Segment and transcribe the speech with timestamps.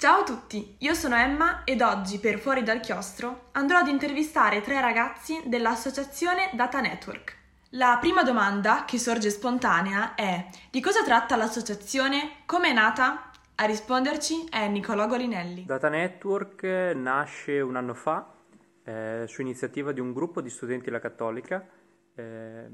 [0.00, 4.60] Ciao a tutti, io sono Emma ed oggi per Fuori dal Chiostro andrò ad intervistare
[4.60, 7.36] tre ragazzi dell'associazione Data Network.
[7.70, 12.44] La prima domanda che sorge spontanea è di cosa tratta l'associazione?
[12.46, 13.32] Come è nata?
[13.56, 15.64] A risponderci è Nicolò Golinelli.
[15.64, 16.62] Data Network
[16.94, 18.34] nasce un anno fa
[18.84, 21.66] eh, su iniziativa di un gruppo di studenti della Cattolica
[22.14, 22.68] eh,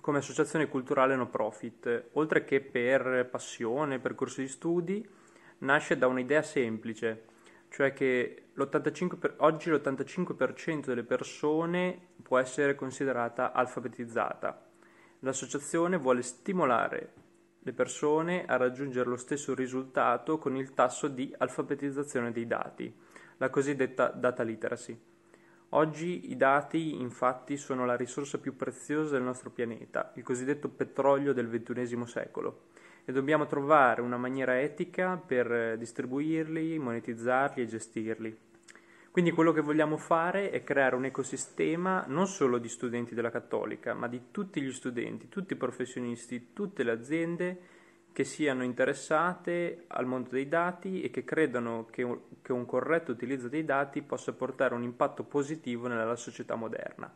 [0.00, 5.06] come associazione culturale no profit, oltre che per passione, percorso di studi
[5.64, 7.24] nasce da un'idea semplice,
[7.68, 8.44] cioè che
[9.18, 14.70] per, oggi l'85% delle persone può essere considerata alfabetizzata.
[15.20, 17.12] L'associazione vuole stimolare
[17.60, 22.94] le persone a raggiungere lo stesso risultato con il tasso di alfabetizzazione dei dati,
[23.38, 25.12] la cosiddetta data literacy.
[25.76, 31.32] Oggi i dati infatti sono la risorsa più preziosa del nostro pianeta, il cosiddetto petrolio
[31.32, 32.66] del XXI secolo
[33.04, 38.38] e dobbiamo trovare una maniera etica per distribuirli, monetizzarli e gestirli.
[39.10, 43.94] Quindi quello che vogliamo fare è creare un ecosistema non solo di studenti della Cattolica,
[43.94, 47.58] ma di tutti gli studenti, tutti i professionisti, tutte le aziende
[48.14, 53.10] che siano interessate al mondo dei dati e che credano che un, che un corretto
[53.10, 57.12] utilizzo dei dati possa portare un impatto positivo nella società moderna.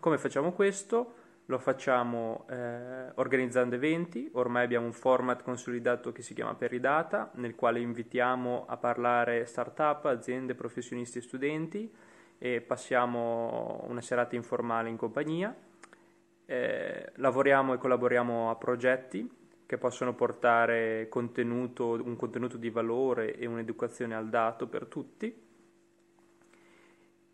[0.00, 1.14] Come facciamo questo?
[1.46, 7.54] lo facciamo eh, organizzando eventi, ormai abbiamo un format consolidato che si chiama Peridata, nel
[7.56, 11.92] quale invitiamo a parlare start-up, aziende, professionisti e studenti
[12.38, 15.54] e passiamo una serata informale in compagnia.
[16.46, 19.40] Eh, lavoriamo e collaboriamo a progetti
[19.72, 25.34] che possono portare contenuto, un contenuto di valore e un'educazione al dato per tutti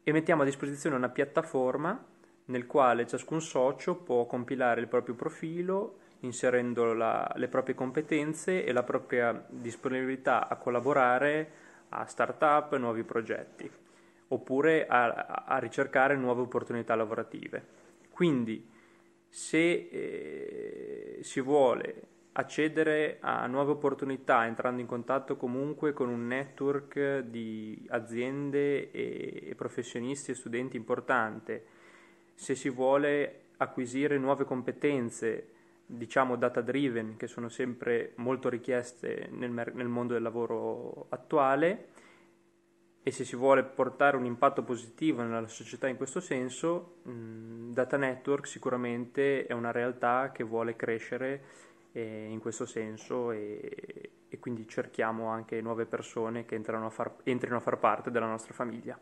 [0.05, 2.00] e mettiamo a disposizione una piattaforma
[2.45, 8.70] nel quale ciascun socio può compilare il proprio profilo inserendo la, le proprie competenze e
[8.70, 11.50] la propria disponibilità a collaborare
[11.89, 13.69] a start-up nuovi progetti,
[14.28, 17.64] oppure a, a, ricercare nuove opportunità lavorative.
[18.12, 18.64] Quindi,
[19.29, 27.18] se eh, si vuole accedere a nuove opportunità entrando in contatto comunque con un network
[27.20, 31.64] di aziende e, professionisti e studenti importante,
[32.34, 35.48] se si vuole acquisire nuove competenze,
[35.84, 41.88] diciamo data driven, che sono sempre molto richieste nel, nel mondo del lavoro attuale,
[43.02, 47.96] e se si vuole portare un impatto positivo nella società in questo senso, mh, Data
[47.96, 51.66] Network sicuramente è una realtà che vuole crescere
[51.98, 57.57] eh, in questo senso e, e, quindi cerchiamo anche nuove persone che a far, entrino
[57.57, 58.98] a far parte della nostra famiglia.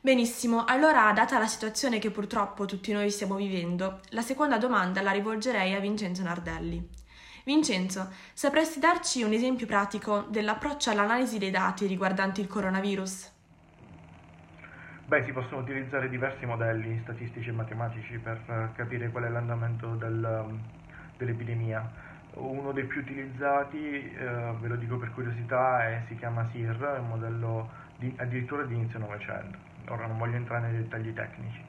[0.00, 5.12] Benissimo, allora data la situazione che purtroppo tutti noi stiamo vivendo, la seconda domanda la
[5.12, 6.88] rivolgerei a Vincenzo Nardelli.
[7.44, 13.30] Vincenzo, sapresti darci un esempio pratico dell'approccio all'analisi dei dati riguardanti il coronavirus?
[15.06, 20.58] Beh, si possono utilizzare diversi modelli statistici e matematici per capire qual è l'andamento del,
[21.24, 22.10] dell'epidemia.
[22.34, 26.98] Uno dei più utilizzati, eh, ve lo dico per curiosità, è, si chiama SIR, è
[26.98, 31.60] un modello di, addirittura di inizio Novecento ora non voglio entrare nei dettagli tecnici.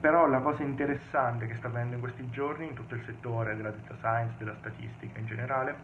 [0.00, 3.70] Però la cosa interessante che sta avvenendo in questi giorni in tutto il settore della
[3.70, 5.74] data science, della statistica in generale,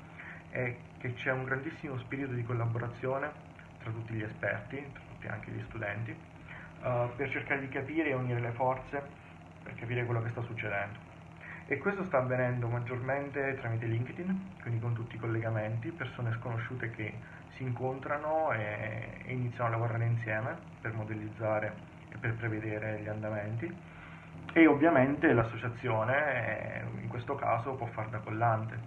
[0.51, 3.31] è che c'è un grandissimo spirito di collaborazione
[3.83, 6.11] tra tutti gli esperti, tra tutti anche gli studenti,
[6.83, 9.03] uh, per cercare di capire e unire le forze
[9.63, 11.06] per capire quello che sta succedendo.
[11.69, 17.13] E questo sta avvenendo maggiormente tramite LinkedIn, quindi con tutti i collegamenti, persone sconosciute che
[17.57, 21.75] si incontrano e, e iniziano a lavorare insieme per modellizzare
[22.13, 23.75] e per prevedere gli andamenti
[24.53, 28.79] e ovviamente l'associazione in questo caso può far da collante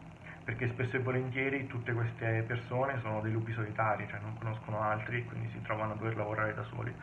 [0.43, 5.25] perché spesso e volentieri tutte queste persone sono dei lupi solitari, cioè non conoscono altri
[5.25, 6.95] quindi si trovano a dover lavorare da soli.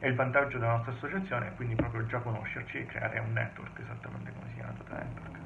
[0.00, 3.80] E il vantaggio della nostra associazione è quindi proprio già conoscerci e creare un network,
[3.80, 5.36] esattamente come si chiama Data Network.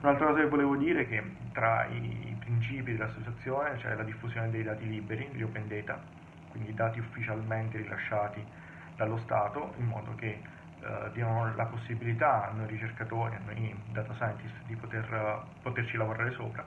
[0.00, 4.62] Un'altra cosa che volevo dire è che tra i principi dell'associazione c'è la diffusione dei
[4.62, 6.00] dati liberi, gli open data,
[6.50, 8.42] quindi dati ufficialmente rilasciati
[8.96, 10.40] dallo Stato, in modo che
[10.80, 16.30] eh, diano la possibilità a noi ricercatori, a noi data scientist di poter, poterci lavorare
[16.32, 16.64] sopra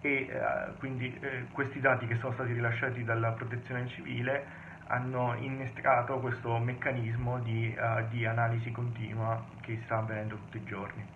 [0.00, 6.18] e eh, quindi eh, questi dati che sono stati rilasciati dalla protezione civile hanno innescato
[6.18, 11.06] questo meccanismo di, uh, di analisi continua che sta avvenendo tutti i giorni.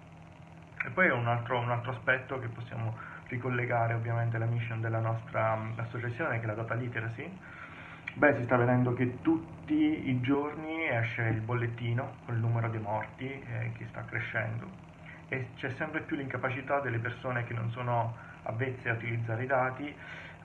[0.85, 2.97] E poi un altro, un altro aspetto che possiamo
[3.29, 7.39] ricollegare ovviamente alla mission della nostra um, associazione, che è la data literacy,
[8.15, 12.81] beh, si sta vedendo che tutti i giorni esce il bollettino con il numero dei
[12.81, 14.91] morti eh, che sta crescendo
[15.33, 19.95] e c'è sempre più l'incapacità delle persone che non sono avvezze a utilizzare i dati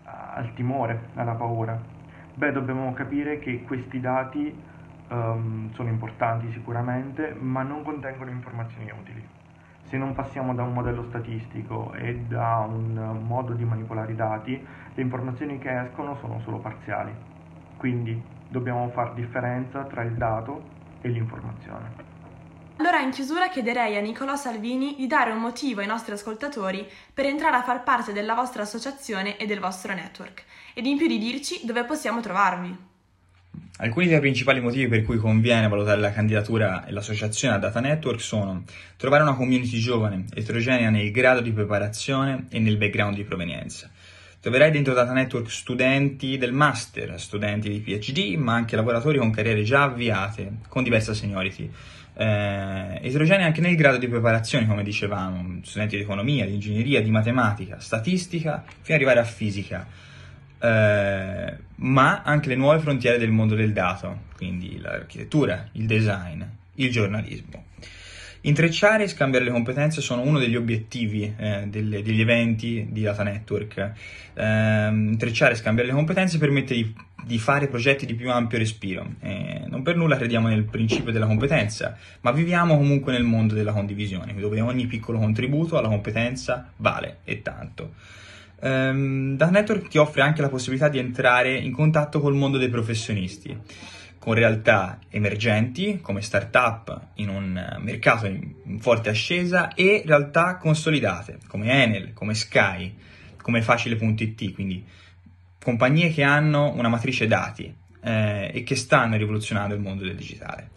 [0.06, 1.97] al timore, alla paura?
[2.38, 4.64] Beh, dobbiamo capire che questi dati
[5.10, 9.28] um, sono importanti sicuramente, ma non contengono informazioni utili.
[9.82, 14.68] Se non passiamo da un modello statistico e da un modo di manipolare i dati,
[14.94, 17.12] le informazioni che escono sono solo parziali.
[17.76, 22.07] Quindi dobbiamo fare differenza tra il dato e l'informazione.
[22.80, 27.26] Allora in chiusura chiederei a Nicolò Salvini di dare un motivo ai nostri ascoltatori per
[27.26, 30.44] entrare a far parte della vostra associazione e del vostro network
[30.76, 32.76] ed in più di dirci dove possiamo trovarvi.
[33.78, 38.22] Alcuni dei principali motivi per cui conviene valutare la candidatura e l'associazione a Data Network
[38.22, 38.64] sono
[38.96, 43.90] trovare una community giovane, eterogenea nel grado di preparazione e nel background di provenienza.
[44.40, 49.64] Troverai dentro Data Network studenti del master, studenti di PhD, ma anche lavoratori con carriere
[49.64, 51.70] già avviate, con diversa seniority.
[52.18, 57.12] Eh, eterogenei anche nel grado di preparazione, come dicevamo, studenti di economia, di ingegneria, di
[57.12, 59.86] matematica, statistica, fino ad arrivare a fisica
[60.60, 66.42] eh, ma anche le nuove frontiere del mondo del dato, quindi l'architettura, il design,
[66.76, 67.66] il giornalismo.
[68.42, 73.24] Intrecciare e scambiare le competenze sono uno degli obiettivi eh, delle, degli eventi di Data
[73.24, 73.92] Network.
[74.34, 76.94] Eh, intrecciare e scambiare le competenze permette di,
[77.26, 79.06] di, fare progetti di più ampio respiro.
[79.22, 83.74] Eh, non per nulla crediamo nel principio della competenza, ma viviamo comunque nel mondo della
[83.74, 87.94] condivisione, dove ogni piccolo contributo alla competenza vale e tanto.
[88.60, 92.70] Um, Data Network ti offre anche la possibilità di entrare in contatto col mondo dei
[92.70, 93.56] professionisti,
[94.28, 101.72] con realtà emergenti come start-up in un mercato in forte ascesa e realtà consolidate come
[101.72, 102.94] Enel, come Sky,
[103.42, 104.84] come Facile.it, quindi
[105.64, 110.72] compagnie che hanno una matrice dati eh, e che stanno rivoluzionando il mondo del digitale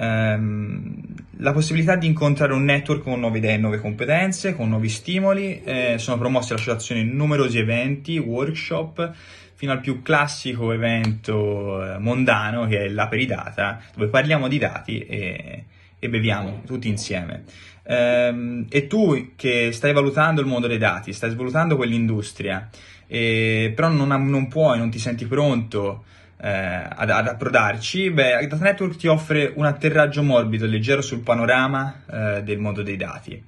[0.00, 1.02] ehm,
[1.36, 5.62] la possibilità di incontrare un network con nuove idee, nuove competenze, con nuovi stimoli.
[5.62, 9.12] Eh, sono promossi dall'associazione numerosi eventi, workshop,
[9.60, 15.64] fino al più classico evento eh, mondano che è l'Aperidata, dove parliamo di dati e,
[15.98, 17.44] e beviamo tutti insieme.
[17.82, 22.70] Ehm, e tu che stai valutando il mondo dei dati, stai svalutando quell'industria,
[23.06, 26.04] eh, però non, non puoi, non ti senti pronto
[26.40, 31.20] eh, ad, ad, approdarci, beh, Data Network ti offre un atterraggio morbido e leggero sul
[31.20, 33.44] panorama eh, del mondo dei dati,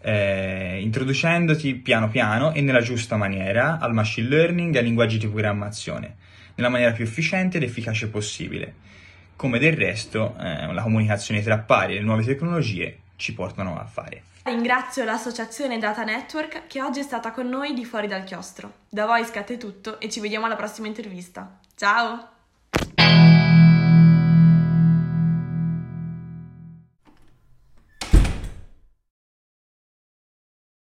[0.00, 5.28] eh, introducendoti piano piano e nella giusta maniera al machine learning e ai linguaggi di
[5.28, 6.16] programmazione,
[6.54, 8.74] nella maniera più efficiente ed efficace possibile.
[9.36, 13.84] Come del resto, eh, la comunicazione tra pari e le nuove tecnologie ci portano a
[13.84, 14.22] fare.
[14.42, 18.72] Ringrazio l'associazione Data Network che oggi è stata con noi di fuori dal chiostro.
[18.88, 21.58] Da voi scatte tutto e ci vediamo alla prossima intervista.
[21.74, 22.39] Ciao!